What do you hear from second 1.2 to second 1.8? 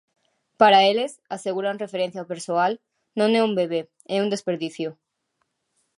asegura